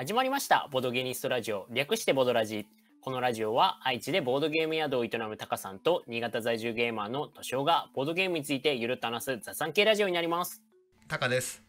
[0.00, 0.68] 始まりました。
[0.70, 1.66] ボードゲニストラジオ。
[1.70, 2.68] 略してボードラジ。
[3.00, 10.62] このラジオは愛知でボードゲーム宿を営むタカさんと新潟在住ゲーマーのトシオがボードゲームについてゆるっと話す雑談系ラジオになります。
[11.08, 11.64] タカです。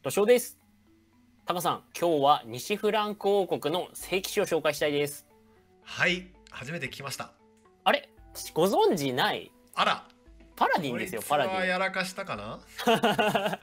[0.00, 0.58] トシオです。
[1.44, 5.26] タカさん今日は西フランク王国の聖騎士を紹介したいです。
[5.82, 7.32] はい、初めて聞きました。
[7.84, 8.08] あれ？
[8.54, 9.52] ご存知ない？
[9.74, 10.08] あら、
[10.56, 11.56] パラディンですよパラディン。
[11.58, 12.60] はやらかしたかな？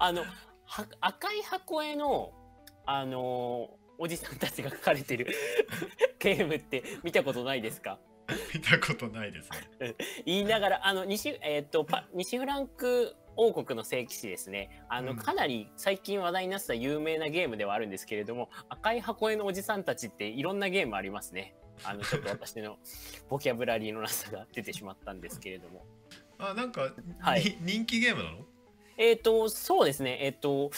[0.00, 0.24] あの
[0.64, 2.32] は赤い箱絵の
[2.86, 5.26] あのーおじさんたちが書かれてる
[6.20, 7.98] ゲームって見たことないですか？
[8.52, 9.50] 見たことないです
[9.80, 9.94] ね。
[10.26, 14.82] 言いながらあの西,、えー、とパ西フランク王国の聖騎士ですね。
[14.90, 15.16] あの、うん。
[15.16, 21.54] かなり最近話題になってた有名なゲームではあるんですけれども赤い箱絵のおじさんたちっていろんなゲームありますね。
[21.82, 22.76] あのちょっと私の
[23.30, 25.86] ボキャブラリーのなさが出てしまったんですけれども。
[26.36, 27.44] あ、なんか、はい。
[27.44, 28.44] に人気ゲームなの？
[28.98, 30.18] えっ、とそうですね。
[30.20, 30.70] えっ、と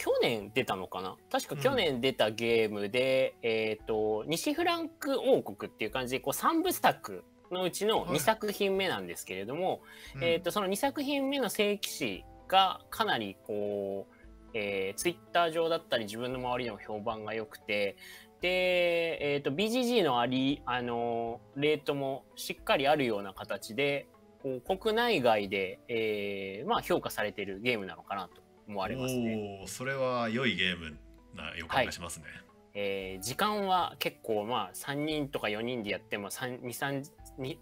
[0.00, 1.14] 去年出たのかな？
[1.30, 8.20] 確か去年出たゲームで、えっ、と西フランク王国っていう感じでこう3部作のうちの2はい。
[8.20, 9.82] 作品目なんですけれども、
[10.16, 10.24] うん。
[10.24, 14.14] えー、とその2作品目の聖騎士がかなりこう、
[14.54, 17.98] えー、ツイッター上だったり自分の周りでも評判が良くて
[18.40, 24.06] で、えー、と BGG のあり、あのーレートもしっかりあるような形で
[24.42, 29.58] こう国内外で、えーまあ、評価されているゲームなのかなと思われますね。
[29.60, 30.96] おお、それは良いゲーム
[31.34, 32.24] な予感がしますね。
[32.72, 37.04] えー時間は結構まあ3人とか4人でやっても23
[37.38, 37.58] 2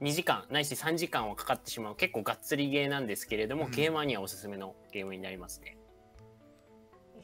[0.00, 5.76] 2時間ないし3時間はかかってしまう結構がっつりゲーなんですけれども、うんゲーマーにはおすすめのゲームになりますね。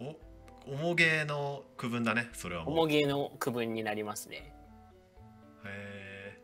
[0.00, 0.16] お、
[0.91, 2.28] 重ゲーの区分だね。
[2.33, 2.75] それはもう。
[2.81, 4.53] 重ゲーの区分になりますね。
[5.64, 6.41] へ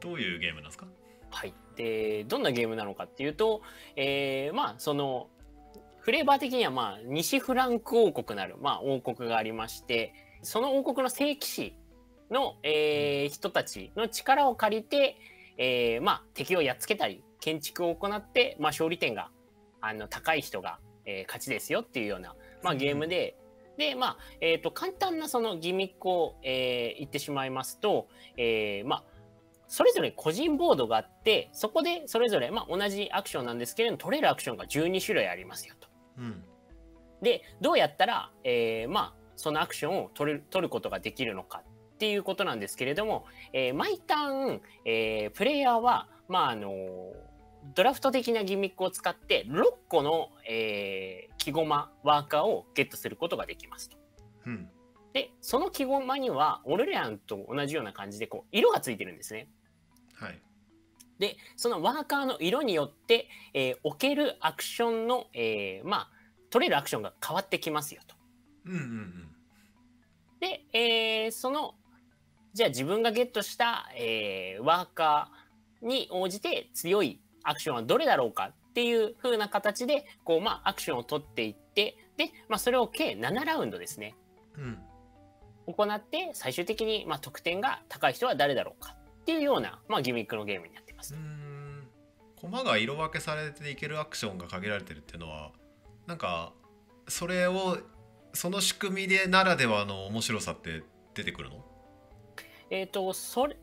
[0.00, 0.86] ーどういうゲームなんですか？
[1.30, 3.62] はい、でどんなゲームなのかっていうと、
[3.96, 5.28] えーまあその
[6.04, 11.74] フレーバー的にはまあ西フランク王国なる、まあ、王国がありましてその王国の聖騎士
[12.30, 15.16] の、えー人たちの力を借りて、
[15.56, 19.30] えーまあ、敵をやっつけたり建築を行って、まあ、勝利点が
[19.80, 23.38] あの高い人が、えー勝ちですよっていうような、まあ、ゲームで。
[23.78, 29.04] でまあえー、と簡単なそのギミックを、えー言ってしまいますと、えーまあ、
[29.68, 35.83] それぞれ個人ボードがあってそこでそれぞれ、まあ、同じアクションなんですけれども取れるアクションが12種類ありますよと。
[36.18, 36.44] うん。
[37.22, 41.62] でどうやったら、えーまあ、そのアクションを取る取ることができるのか
[41.94, 46.70] っていうことなんですけれども、えー毎ターン、えープレイヤーは、まああの
[47.74, 53.96] ドラフト的なギミックを使って6個の、えー、木駒ワーカーをゲットすることができますと。
[54.46, 54.68] うん。
[55.14, 59.48] でその木駒にはオルレアンと同じような感じでこう色がついてるんですね。
[60.14, 60.42] はい。
[61.24, 66.10] でそのワーカーの色によって、えー置けるアクションの、えーまあ
[66.50, 68.14] 取れるアクションが変わってきますよと。
[68.66, 69.28] うんうんうん。
[70.40, 71.76] で、えーその
[72.52, 84.14] じゃあ自分がゲットした、えーワーカーに応じて強いアクションはどれだろうかっていう風な形でこう、まあ、アクションを取っていってで、まあ、それを計7ラウンドですね
[84.58, 84.78] うん。
[85.66, 91.20] 行って最終的に、まあ、得点が高い人は誰だろうかっていうような、まあ、ギミックのゲームになっていますうー。
[91.20, 91.88] ん
[92.36, 95.52] 駒が色分けされていけるアクションが限られてるっていうのは
[96.06, 96.52] なんか
[97.08, 97.78] それを
[98.32, 100.82] その仕組みでならではの面白さって
[101.14, 101.64] 出てくるの？
[102.70, 103.56] えっ、と、それ、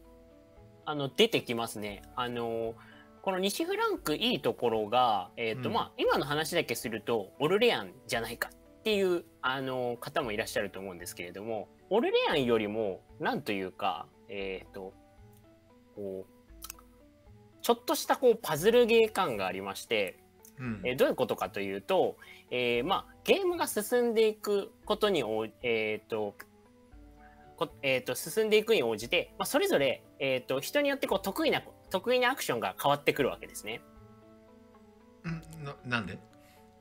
[0.86, 2.04] あの、出てきますね。
[2.16, 2.76] あの、
[3.22, 14.94] この西フランクいいところが、えっ、と、うんまあ、今の話だけすると、オルレアンじゃないかっていう、あの、方もいらっしゃると思うんですけれども、オルレアンよりも、なんというか、えっ、と、
[15.96, 16.41] こう、
[17.62, 20.18] ちょっとしたこうパズルゲー感がありまして、
[20.60, 22.18] うんえーどういうことかというと、
[22.52, 26.36] えーまあ、ゲームが進んでいくことにお、えーと
[27.58, 33.82] こえー、と進んでいくに応じて、まあ、それぞれ、えー、と人によってこう得意な得意なアクションが変わってくるわけですね。
[35.24, 36.18] うんななんで？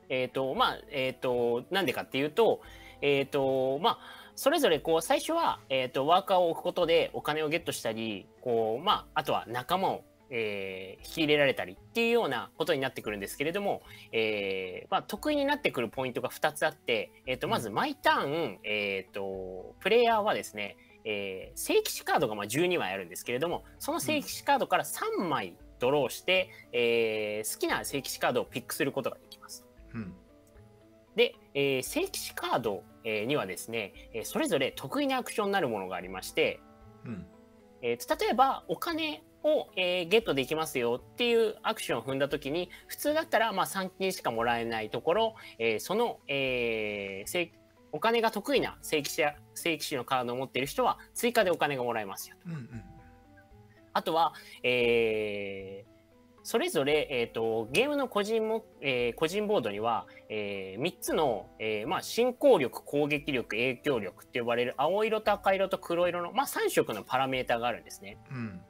[0.09, 2.61] えーとまあえー、となんでかっていうと,、
[3.01, 3.99] えーとまあ、
[4.35, 13.81] それぞれこう最初は、えー、とワーカーを置くことでお金をゲットしたりこう、まあ、あとは仲間を、えー引き入れられたりっていうようなことになってくるんですけれども、
[14.11, 29.65] えーまあ、得意になってくるポイントが2つあって、えー、とまず毎ターン、えー、とプレイヤーはですね、えー正規士カードがまあ12枚あるんですけれどもその正規士カードから3枚ドローして、えー好きな正規士カードをピックすることができます。
[29.93, 30.13] うん。
[31.15, 36.59] で、えー正規士カード、えーにはですね、えーそれぞれ得意なアクションになるものがありまして、
[37.05, 37.25] うん。
[37.81, 47.51] えー例えばお金を、えーゲットできますよっていうアクションを踏んだ時に普通だったらまあ3金しかもらえないところ、えーその、えー正
[47.93, 52.49] お金が得意な聖騎士や聖騎士のカードを持っている人は追加でお金がもらえますよと。
[52.49, 52.83] うんうん
[53.93, 54.33] あとは、
[54.63, 55.91] えー
[56.43, 68.17] それぞれ、えー、とゲームの個人も、えー個人ボードには、え3つの、えーまあ、進行力攻撃力影響力って呼ばれる青色と赤色と黒色の、まあ、3色のパラメータがあるんですね。
[68.31, 68.61] うん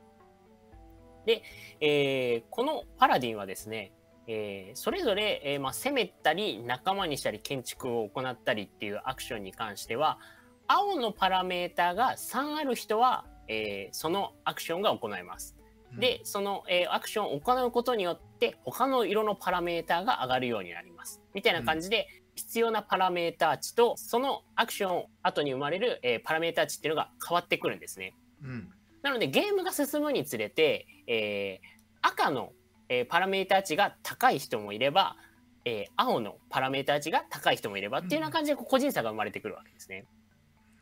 [1.80, 3.92] えーこのパラディンはですね、
[4.28, 10.20] えーそれぞれ、えーまあ、攻めたり仲間にしたり建築を行ったりっていうアクションに関しては
[10.68, 15.56] 青のパラメータが3ある人は、えーそのアクションが行えます。
[15.56, 21.22] うんでその、えーアクションを行うことによって他の色のパラメータが上がるようになります。
[21.34, 28.16] みたいな感じで、必要なパラメータ値とそのアクション後に生まれる、えーパラメータ値っていうのが変わってくるんですね。
[28.42, 28.70] うん
[29.02, 32.54] なのでゲームが進むにつれて、えー赤の、
[32.90, 35.18] えーパラメータ値が高い人もいれば、
[35.66, 40.06] えー青のパラメータ値が高い人もいればっていうような感じで個人差が生まれてくるわけですね。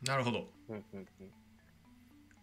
[0.02, 0.48] なるほど。
[0.68, 1.30] うんうんうん。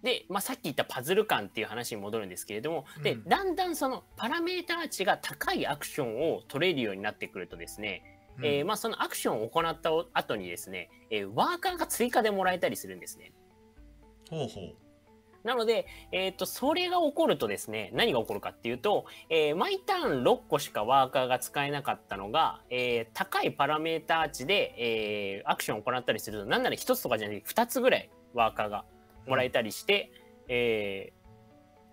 [0.03, 3.23] で、まあ、さっき言ったパズル感っていう話に戻るんですけれども、でうん。
[3.23, 8.03] だんだんそのパラメータ値が高いアクションを取れるようになってくるとですね、
[8.37, 8.45] うん。
[8.45, 13.31] えーまあ、そのアクションを行った後にですね、えーワーカーが追加でもらえたりするんですね。
[14.29, 14.75] ほうほう
[15.43, 28.85] なので、えー、とそれが起こるとですね何が起こるかっていうと、えー毎ターン6個しかワーカーが使えなかったのが、えー高いパラメータ値で、えーアクションを行ったりするとなんなら1つとかじゃなくて2つぐらいワーカーが
[29.27, 30.11] もらえたりして、
[30.47, 31.17] えー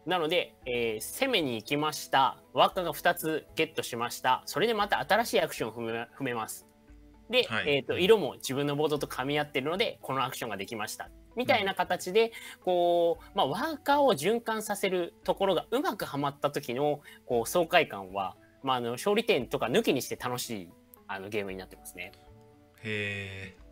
[0.08, 2.38] なので、えー攻めに行きました。
[2.52, 4.42] ワーカーが2つゲットしました。
[4.44, 6.66] それでまた新しいアクションを踏め踏めます。
[7.30, 7.76] で、はい。
[7.76, 12.32] えー、と色も自分のボードと噛み合ってるのでこのアクションができましたみたいな形で、
[12.64, 20.68] こう、まあ、ワーカーを循環させるところがうまくはまった時のこう爽快感は、まあ、あの勝利点とか抜きにして楽しい
[21.06, 22.12] あのゲームになってますね。
[22.82, 23.64] へえ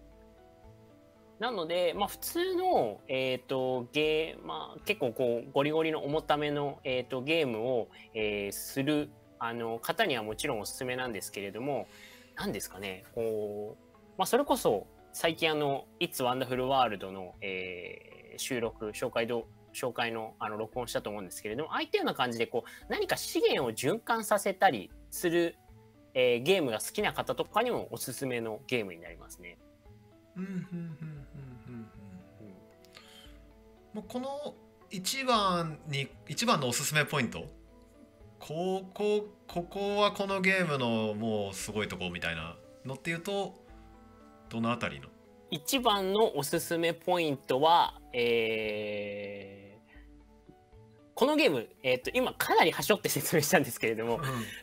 [1.38, 9.10] なので、まあ、普通の、えーとゲーまあ、結構こうゴリゴリの重ための、えー、とゲームを、えーする
[9.44, 11.88] あの方にはもちろんおすすめなんですけれども
[12.36, 25.54] 何ですかねこう、まあ、それこそ最近あの「It's Wonderful World の」えー収録紹介ど紹介のあの録音したと思うんですけれどもああいったような感じでこう何か資源を循環させたりする、
[26.14, 29.58] えーゲームが好きな方とかにもおすすめのゲームになりますね。
[34.08, 34.54] この
[34.90, 37.46] 一番に一番のおすすめポイント？
[38.38, 42.56] ここここはこのゲームのもうすごいとこみたいな
[42.86, 43.61] のっていうと
[44.52, 45.08] どのあたりの？
[45.50, 49.62] 一番のおすすめポイントは、えー
[51.14, 54.18] このゲーム、えー、と今かなり端折って説明したんですけれども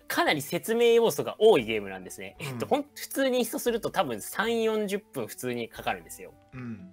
[0.07, 2.35] かなり説明要素が多いゲームなんですね。
[2.39, 6.33] えっとうんほん普通に一すると多分3 4 0分普通にかかるんですよ。
[6.53, 6.89] うん。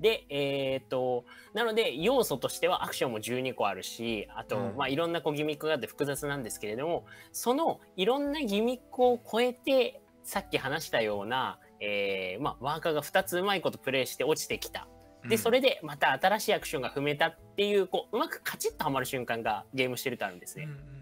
[0.00, 4.76] で、えっとなので要素としてはアクションも12個あるしあと、うん。
[4.76, 14.88] まあ、いろんなこうギミックがあって複雑なんですけれどもそのいろんなギミックを超えてさっき話したような、えーまあ、ワーカーが2つうまいことプレイして落ちてきた。
[15.28, 20.64] でそれでまた新しいアクションが踏めたっていうこううまくカチッとはまる瞬間がゲームしてるとあるんですね。
[20.64, 20.96] うんうん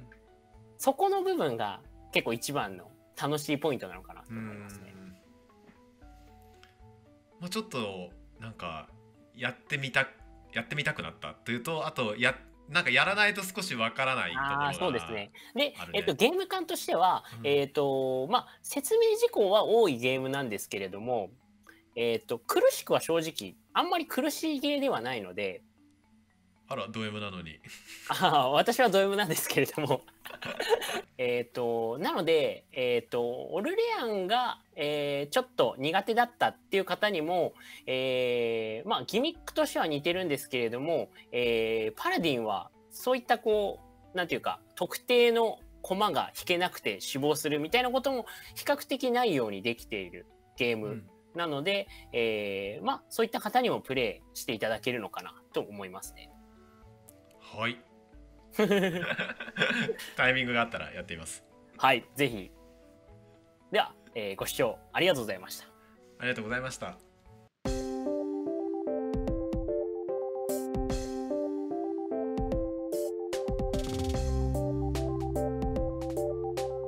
[0.79, 1.81] そこの部分が
[2.13, 2.91] 結構一番の
[3.21, 4.91] 楽しいポイントなのかなとう思いますね。
[4.91, 4.95] ん
[7.41, 8.89] もうちょっとなんか
[9.35, 10.07] やってみた
[10.53, 12.35] やってみたくなったというとあとや
[12.69, 15.33] なんかやらないと少しわからないところがああそうですね。
[15.55, 17.47] で、えっと、ゲーム感としては、うん。
[17.47, 21.31] えっとまあ、説明事項は多いゲームなんですけれども、
[21.97, 25.63] えっと、苦しくは正直あんまり苦しいゲーではないので
[26.67, 27.61] あらド M なのに。
[28.09, 30.03] あー私はド M なんですけれども
[31.19, 37.55] えっとなので、えっとオルレアンが、えーちょっと苦手だったっていう方にも、
[37.87, 43.81] えーまあ、ギミックとしては似てるんですけれども、えーパラディンはそういったこ
[44.15, 51.05] うなんていうか特定の駒が引けなくて死亡するみたいなことも比較的ないようにできているゲームうん
[51.35, 56.31] なので、えーまあ、そういった方にもプレイしていただけるのかなと思いますね。
[57.41, 57.77] はい
[60.17, 61.45] タイミングがあったらやってみます
[61.77, 62.51] はい、ぜひ。
[63.73, 65.67] では、えーご視聴ありがとうございました。
[66.19, 66.97] ありがとうございました